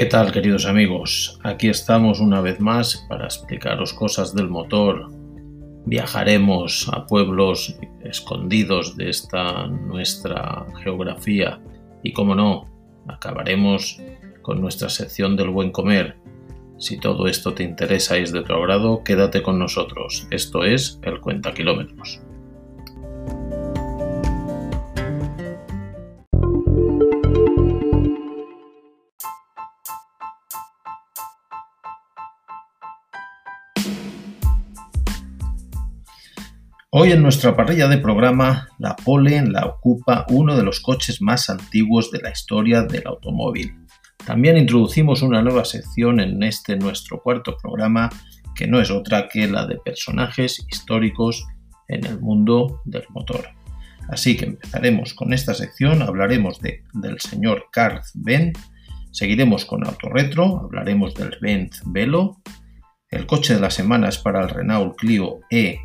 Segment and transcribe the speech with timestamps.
[0.00, 1.38] ¿Qué tal queridos amigos?
[1.42, 5.10] Aquí estamos una vez más para explicaros cosas del motor.
[5.84, 11.60] Viajaremos a pueblos escondidos de esta nuestra geografía
[12.02, 12.66] y como no,
[13.08, 14.00] acabaremos
[14.40, 16.16] con nuestra sección del buen comer.
[16.78, 20.26] Si todo esto te interesa y es de tu agrado, quédate con nosotros.
[20.30, 22.22] Esto es el Cuenta Kilómetros.
[36.92, 41.48] Hoy en nuestra parrilla de programa, la pole la ocupa uno de los coches más
[41.48, 43.76] antiguos de la historia del automóvil.
[44.26, 48.10] También introducimos una nueva sección en este nuestro cuarto programa,
[48.56, 51.46] que no es otra que la de personajes históricos
[51.86, 53.50] en el mundo del motor.
[54.08, 58.58] Así que empezaremos con esta sección, hablaremos de, del señor Karl Benz,
[59.12, 62.42] seguiremos con Autorretro, hablaremos del Benz Velo,
[63.10, 65.78] el coche de la semana es para el Renault Clio E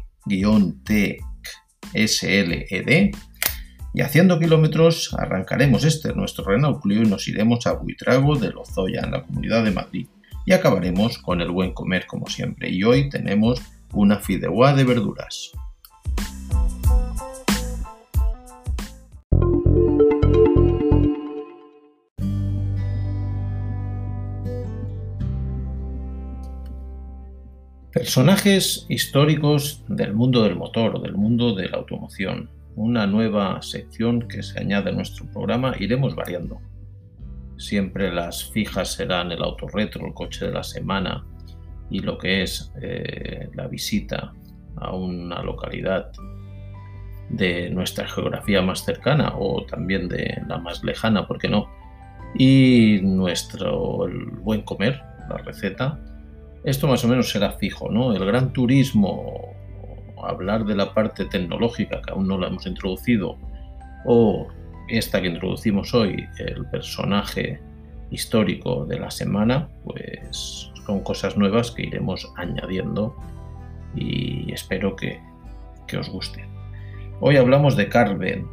[1.94, 3.12] SLED
[3.96, 9.00] y haciendo kilómetros arrancaremos este nuestro Renault Clio y nos iremos a Buitrago de Lozoya
[9.06, 10.08] en la Comunidad de Madrid.
[10.46, 12.70] Y acabaremos con el buen comer como siempre.
[12.70, 13.62] Y hoy tenemos
[13.94, 15.54] una fideuá de verduras.
[27.96, 32.50] Personajes históricos del mundo del motor, del mundo de la automoción.
[32.76, 35.74] Una nueva sección que se añade a nuestro programa.
[35.80, 36.60] Iremos variando.
[37.56, 41.26] Siempre las fijas serán el autorretro, el coche de la semana
[41.90, 44.34] y lo que es eh, la visita
[44.76, 46.12] a una localidad
[47.30, 51.70] de nuestra geografía más cercana o también de la más lejana, ¿por qué no?
[52.38, 55.98] Y nuestro el buen comer, la receta,
[56.66, 58.14] esto más o menos será fijo, ¿no?
[58.14, 59.54] El gran turismo,
[60.24, 63.38] hablar de la parte tecnológica que aún no la hemos introducido,
[64.06, 64.48] o
[64.88, 67.60] esta que introducimos hoy, el personaje
[68.10, 73.16] histórico de la semana, pues son cosas nuevas que iremos añadiendo
[73.96, 75.20] y espero que,
[75.98, 76.44] os guste.
[77.22, 77.86] Hoy hablamos de
[78.18, 78.48] Benz.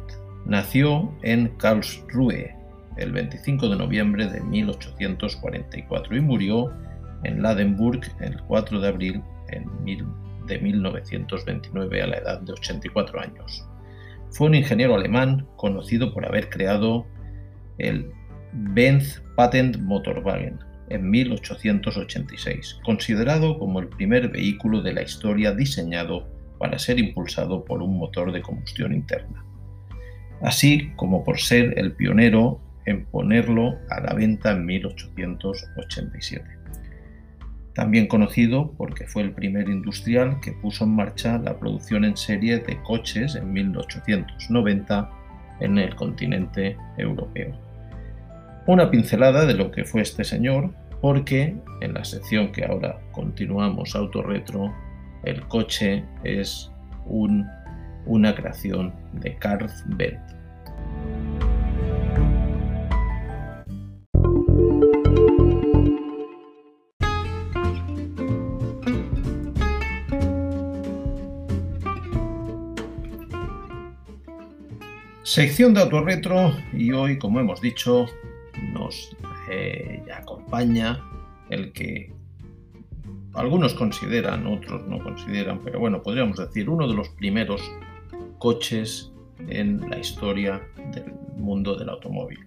[0.45, 2.55] Nació en Karlsruhe
[2.95, 6.71] el 25 de noviembre de 1844 y murió
[7.23, 9.23] en Ladenburg el 4 de abril
[10.47, 13.65] de 1929 a la edad de 84 años.
[14.31, 17.05] Fue un ingeniero alemán conocido por haber creado
[17.77, 18.11] el
[18.51, 26.27] Benz Patent Motorwagen en 1886, considerado como el primer vehículo de la historia diseñado
[26.59, 29.43] para ser impulsado por un motor de combustión interna,
[30.41, 36.63] así como por ser el pionero en ponerlo a la venta en 1887
[37.73, 42.59] también conocido porque fue el primer industrial que puso en marcha la producción en serie
[42.59, 45.09] de coches en 1890
[45.59, 47.53] en el continente europeo.
[48.67, 53.95] Una pincelada de lo que fue este señor, porque en la sección que ahora continuamos
[53.95, 54.73] autorretro,
[55.23, 56.71] el coche es
[57.05, 60.42] una creación de Karl Benz.
[75.33, 78.05] Sección de autorretro y hoy, como hemos dicho,
[78.71, 79.17] nos
[79.49, 81.03] eh, acompaña
[81.49, 82.13] el que
[83.33, 87.63] algunos consideran, otros no consideran, pero bueno, podríamos decir uno de los primeros
[88.37, 89.11] coches
[89.47, 90.61] en la historia
[90.93, 92.45] del mundo del automóvil.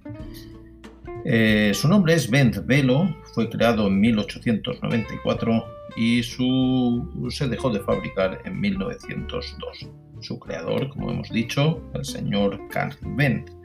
[1.24, 5.64] Eh, su nombre es Benz Velo, fue creado en 1894
[5.96, 9.88] y su, se dejó de fabricar en 1902
[10.20, 13.56] su creador, como hemos dicho, el señor Karl Benz.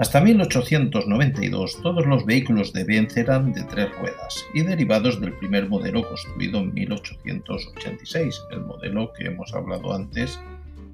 [0.00, 5.68] Hasta 1892 todos los vehículos de Benz eran de tres ruedas y derivados del primer
[5.68, 10.40] modelo construido en 1886, el modelo que hemos hablado antes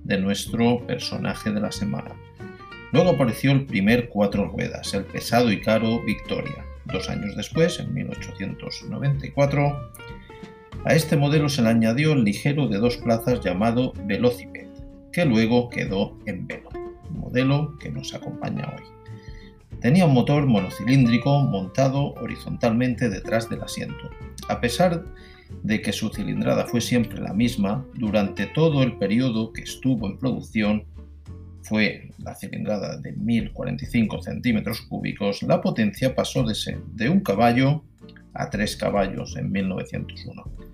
[0.03, 2.17] de nuestro personaje de la semana.
[2.91, 6.65] Luego apareció el primer cuatro ruedas, el pesado y caro Victoria.
[6.87, 9.91] Dos años después, en 1894,
[10.85, 14.66] a este modelo se le añadió el ligero de dos plazas llamado Velocipede
[15.17, 16.69] que luego quedó en velo,
[17.09, 18.83] modelo que nos acompaña hoy.
[19.81, 24.11] Tenía un motor monocilíndrico montado horizontalmente detrás del asiento.
[24.51, 25.07] A pesar
[25.63, 30.19] de que su cilindrada fue siempre la misma, durante todo el periodo que estuvo en
[30.19, 30.85] producción
[31.63, 37.85] fue la cilindrada de 1045 centímetros cúbicos, la potencia pasó de, ser de un caballo
[38.35, 40.66] a tres caballos en 1901.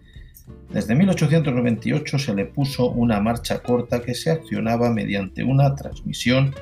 [0.70, 6.54] Desde 1898 se le puso una marcha corta que se accionaba mediante una transmisión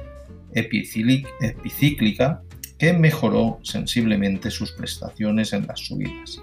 [0.53, 2.43] epicíclica
[2.79, 6.43] que mejoró sensiblemente sus prestaciones en las subidas.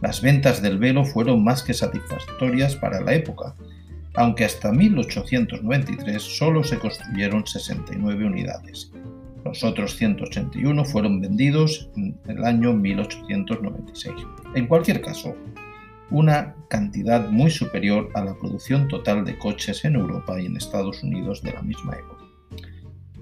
[0.00, 3.54] Las ventas del velo fueron más que satisfactorias para la época,
[4.14, 8.90] aunque hasta 1893 solo se construyeron 69 unidades.
[9.44, 14.14] Los otros 181 fueron vendidos en el año 1896.
[14.54, 15.36] En cualquier caso,
[16.14, 21.02] una cantidad muy superior a la producción total de coches en Europa y en Estados
[21.02, 22.24] Unidos de la misma época.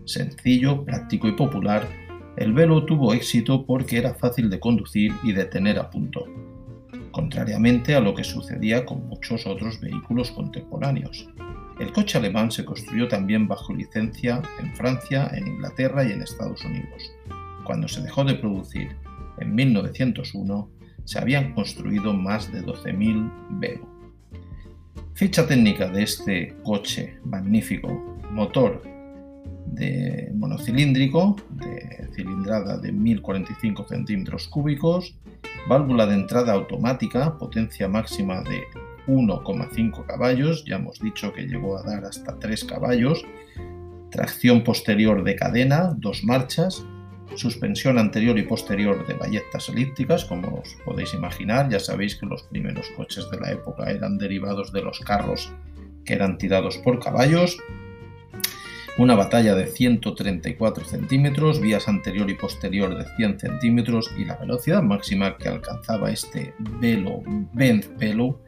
[0.05, 1.89] Sencillo, práctico y popular,
[2.37, 6.27] el velo tuvo éxito porque era fácil de conducir y de tener a punto,
[7.13, 11.31] contrariamente a lo que sucedía con muchos otros vehículos contemporáneos.
[11.81, 16.63] El coche alemán se construyó también bajo licencia en Francia, en Inglaterra y en Estados
[16.63, 17.11] Unidos.
[17.65, 18.95] Cuando se dejó de producir
[19.39, 23.89] en 1901, se habían construido más de 12.000 Velo.
[25.15, 27.89] Ficha técnica de este coche magnífico,
[28.31, 28.83] motor
[29.67, 35.17] de monocilíndrico de cilindrada de 1045 centímetros cúbicos,
[35.69, 38.63] válvula de entrada automática, potencia máxima de
[39.07, 43.25] 1,5 caballos, ya hemos dicho que llegó a dar hasta 3 caballos,
[44.11, 46.85] tracción posterior de cadena, dos marchas,
[47.37, 52.43] suspensión anterior y posterior de ballestas elípticas, como os podéis imaginar, ya sabéis que los
[52.45, 55.53] primeros coches de la época eran derivados de los carros
[56.05, 57.59] que eran tirados por caballos,
[58.99, 64.83] una batalla de 134 centímetros, vías anterior y posterior de 100 centímetros y la velocidad
[64.83, 67.23] máxima que alcanzaba este velo
[67.55, 68.41] Benz Velo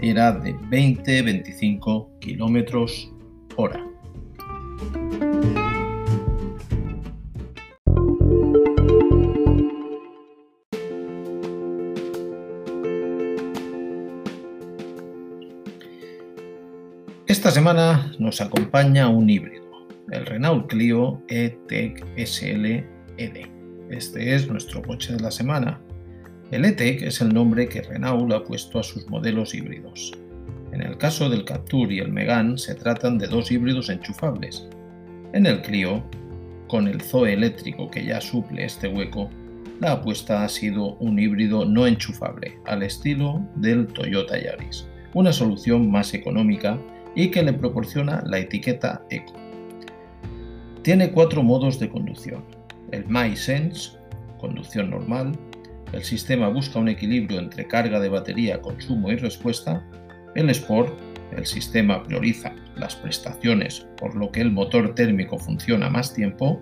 [0.00, 3.10] era de 20-25 kilómetros
[3.56, 3.87] hora.
[17.48, 19.64] Esta semana nos acompaña un híbrido
[20.10, 22.66] el Renault Clio E-Tech SL
[23.16, 23.46] ED.
[23.88, 25.80] Este es nuestro coche de la semana.
[26.50, 30.12] El E-Tech es el nombre que Renault ha puesto a sus modelos híbridos.
[30.72, 34.68] En el caso del Captur y el Megane se tratan de dos híbridos enchufables.
[35.32, 36.04] En el Clio,
[36.66, 39.30] con el Zoe eléctrico que ya suple este hueco,
[39.80, 45.90] la apuesta ha sido un híbrido no enchufable, al estilo del Toyota Yaris, una solución
[45.90, 46.78] más económica
[47.18, 49.32] y que le proporciona la etiqueta Eco.
[50.82, 52.44] Tiene cuatro modos de conducción.
[52.92, 53.98] El MySense,
[54.38, 55.32] conducción normal.
[55.92, 59.84] El sistema busca un equilibrio entre carga de batería, consumo y respuesta.
[60.36, 60.96] El Sport,
[61.36, 66.60] el sistema prioriza las prestaciones, por lo que el motor térmico funciona más tiempo.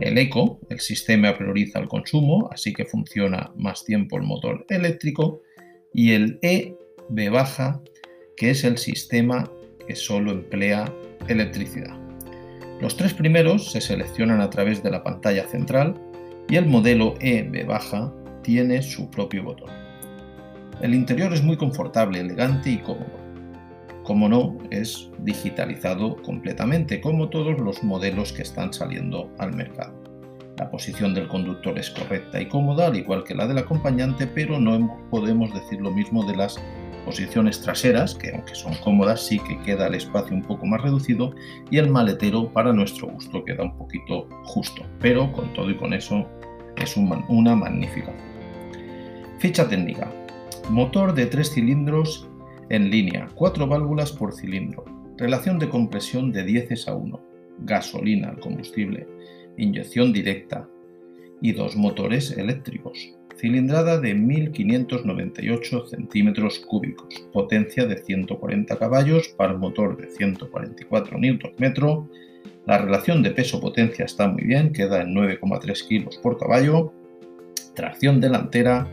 [0.00, 5.40] El Eco, el sistema prioriza el consumo, así que funciona más tiempo el motor eléctrico.
[5.94, 6.76] Y el E
[7.08, 7.80] B baja,
[8.36, 9.50] que es el sistema
[9.86, 10.92] que solo emplea
[11.28, 11.96] electricidad.
[12.80, 15.94] Los tres primeros se seleccionan a través de la pantalla central
[16.48, 19.70] y el modelo E baja tiene su propio botón.
[20.80, 23.18] El interior es muy confortable, elegante y cómodo.
[24.04, 29.95] Como no, es digitalizado completamente, como todos los modelos que están saliendo al mercado.
[30.58, 34.58] La posición del conductor es correcta y cómoda, al igual que la del acompañante, pero
[34.58, 36.58] no podemos decir lo mismo de las
[37.04, 41.34] posiciones traseras, que aunque son cómodas, sí que queda el espacio un poco más reducido
[41.70, 45.92] y el maletero para nuestro gusto queda un poquito justo, pero con todo y con
[45.92, 46.26] eso
[46.76, 48.12] es una magnífica.
[49.38, 50.10] Ficha técnica.
[50.70, 52.28] Motor de tres cilindros
[52.70, 54.84] en línea, cuatro válvulas por cilindro,
[55.16, 57.20] relación de compresión de 10 a 1,
[57.58, 59.06] gasolina al combustible,
[59.56, 60.68] inyección directa
[61.40, 69.96] y dos motores eléctricos cilindrada de 1598 centímetros cúbicos, potencia de 140 caballos para motor
[69.96, 72.08] de 144 Nm.
[72.66, 76.92] La relación de peso-potencia está muy bien, queda en 9,3 kg por caballo,
[77.74, 78.88] tracción delantera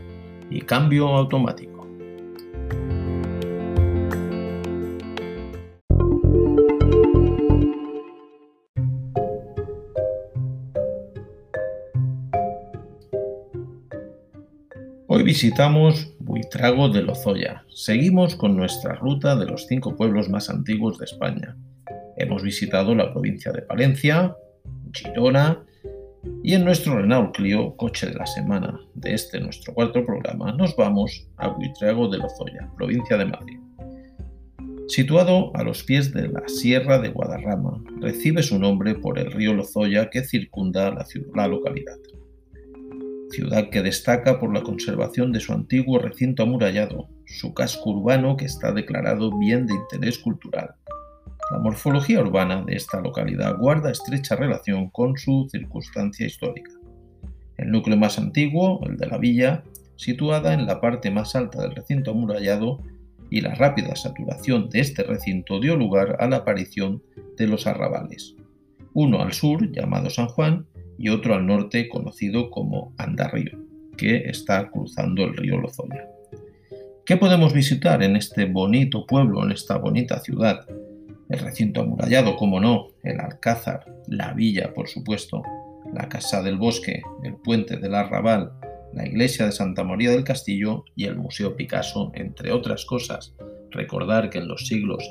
[0.50, 1.73] y cambio automático.
[15.34, 17.64] Visitamos Buitrago de Lozoya.
[17.68, 21.56] Seguimos con nuestra ruta de los cinco pueblos más antiguos de España.
[22.16, 24.36] Hemos visitado la provincia de Palencia,
[24.92, 25.60] Girona
[26.44, 30.76] y en nuestro Renault Clio, coche de la semana de este nuestro cuarto programa, nos
[30.76, 33.58] vamos a Buitrago de Lozoya, provincia de Madrid.
[34.86, 39.52] Situado a los pies de la Sierra de Guadarrama, recibe su nombre por el río
[39.52, 41.98] Lozoya que circunda la, la localidad.
[43.34, 48.44] Ciudad que destaca por la conservación de su antiguo recinto amurallado, su casco urbano que
[48.44, 50.76] está declarado bien de interés cultural.
[51.50, 56.70] La morfología urbana de esta localidad guarda estrecha relación con su circunstancia histórica.
[57.56, 59.64] El núcleo más antiguo, el de la villa,
[59.96, 62.84] situada en la parte más alta del recinto amurallado,
[63.30, 67.02] y la rápida saturación de este recinto dio lugar a la aparición
[67.36, 68.36] de los arrabales,
[68.92, 70.66] uno al sur llamado San Juan
[70.98, 73.58] y otro al norte conocido como Andarrío,
[73.96, 76.08] que está cruzando el río Lozoya.
[77.06, 80.66] ¿Qué podemos visitar en este bonito pueblo, en esta bonita ciudad?
[81.28, 85.42] El recinto amurallado, como no, el Alcázar, la villa, por supuesto,
[85.92, 88.52] la Casa del Bosque, el puente del Arrabal,
[88.94, 93.34] la iglesia de Santa María del Castillo y el Museo Picasso, entre otras cosas.
[93.70, 95.04] Recordar que en los siglos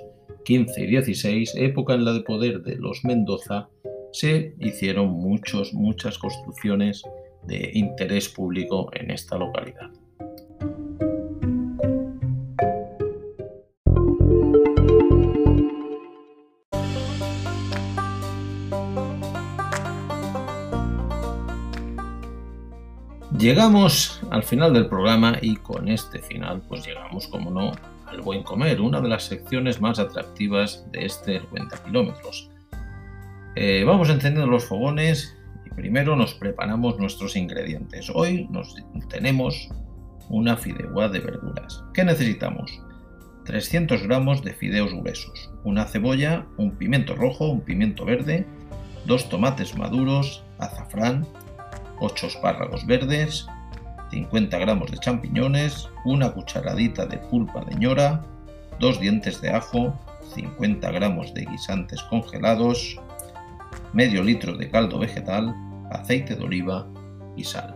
[0.47, 3.69] XV y XVI, época en la de poder de los Mendoza,
[4.13, 7.01] se hicieron muchos, muchas construcciones
[7.45, 9.89] de interés público en esta localidad.
[23.37, 27.73] Llegamos al final del programa y con este final pues llegamos, como no,
[28.05, 32.52] al buen comer, una de las secciones más atractivas de este 90 kilómetros.
[33.55, 38.09] Eh, vamos encendiendo los fogones y primero nos preparamos nuestros ingredientes.
[38.09, 38.75] Hoy nos
[39.09, 39.69] tenemos
[40.29, 41.83] una fideuá de verduras.
[41.93, 42.81] ¿Qué necesitamos?
[43.45, 48.47] 300 gramos de fideos gruesos, una cebolla, un pimiento rojo, un pimiento verde,
[49.05, 51.27] dos tomates maduros, azafrán,
[51.99, 53.45] 8 espárragos verdes,
[54.09, 58.25] 50 gramos de champiñones, una cucharadita de pulpa de ñora,
[58.79, 59.93] 2 dientes de ajo,
[60.33, 62.99] 50 gramos de guisantes congelados,
[63.93, 65.55] medio litro de caldo vegetal,
[65.91, 66.87] aceite de oliva
[67.35, 67.75] y sal.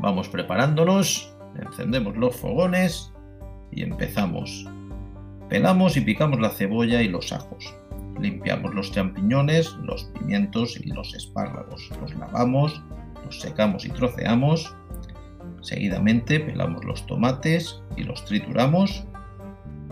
[0.00, 3.12] Vamos preparándonos, encendemos los fogones
[3.70, 4.66] y empezamos.
[5.48, 7.74] Pelamos y picamos la cebolla y los ajos.
[8.20, 11.90] Limpiamos los champiñones, los pimientos y los espárragos.
[12.00, 12.82] Los lavamos
[13.40, 14.74] secamos y troceamos.
[15.60, 19.04] Seguidamente pelamos los tomates y los trituramos.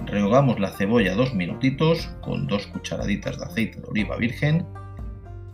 [0.07, 4.67] Rehogamos la cebolla dos minutitos con dos cucharaditas de aceite de oliva virgen.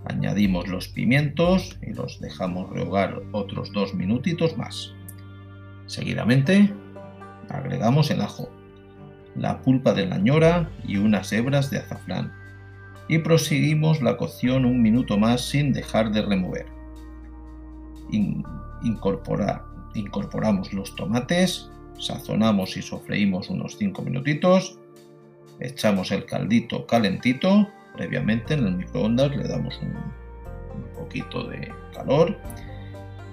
[0.08, 4.92] Añadimos los pimientos y los dejamos rehogar otros dos minutitos más.
[5.86, 6.72] Seguidamente
[7.48, 8.48] agregamos el ajo,
[9.34, 12.32] la pulpa de la ñora y unas hebras de azafrán
[13.08, 16.76] y proseguimos la cocción un minuto más sin dejar de remover
[19.94, 24.78] incorporamos los tomates, sazonamos y sofreímos unos 5 minutitos,
[25.60, 30.26] echamos el caldito calentito, previamente en el microondas le damos un,
[30.94, 32.36] poquito de calor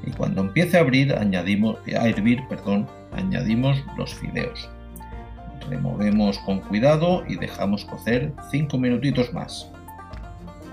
[0.06, 4.70] y cuando empiece a abrir añadimos a hervir, perdón, añadimos los fideos.
[5.70, 9.70] Removemos con cuidado y dejamos cocer 5 minutitos más.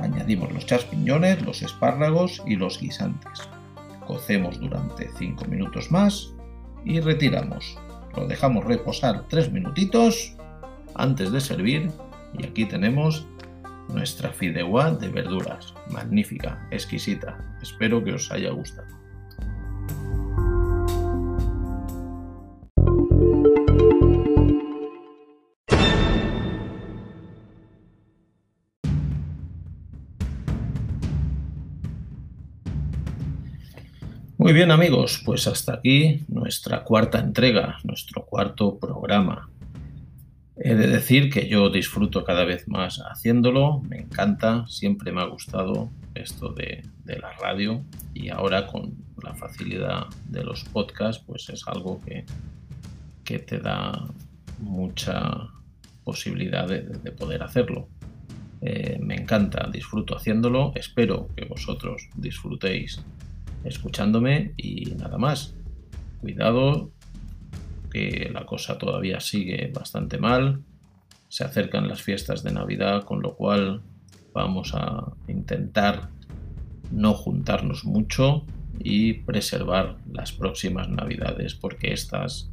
[0.00, 3.48] Añadimos los chaspiñones, los espárragos y los guisantes.
[4.06, 6.32] Cocemos durante 5 minutos más
[6.84, 7.78] y retiramos.
[8.16, 10.36] Lo dejamos reposar 3 minutitos
[10.94, 11.90] antes de servir
[12.36, 13.26] y aquí tenemos
[13.92, 15.74] nuestra fideuá de verduras.
[15.90, 17.38] Magnífica, exquisita.
[17.62, 19.00] Espero que os haya gustado.
[34.40, 39.50] Muy bien amigos, pues hasta aquí nuestra cuarta entrega, nuestro cuarto programa.
[40.62, 45.24] He de decir que yo disfruto cada vez más haciéndolo, me encanta, siempre me ha
[45.24, 51.66] gustado esto de, la radio y ahora con la facilidad de los podcasts, pues es
[51.66, 52.26] algo que,
[53.24, 54.06] que te da
[54.58, 55.48] mucha
[56.04, 57.88] posibilidad de, poder hacerlo.
[58.60, 63.02] Eh, me encanta, disfruto haciéndolo, espero que vosotros disfrutéis
[63.64, 65.54] escuchándome y nada más.
[66.20, 66.92] Cuidado,
[67.90, 70.62] que la cosa todavía sigue bastante mal.
[71.28, 73.82] Se acercan las fiestas de Navidad, con lo cual
[74.32, 76.08] vamos a intentar
[76.90, 78.44] no juntarnos mucho
[78.78, 82.50] y preservar las próximas Navidades porque estas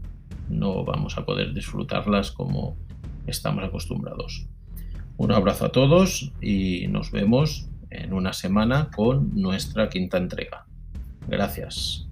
[0.50, 2.78] no vamos a poder disfrutarlas como
[3.26, 4.48] estamos acostumbrados.
[5.18, 10.66] Un abrazo a todos y nos vemos en una semana con nuestra quinta entrega.
[11.28, 12.07] Gracias.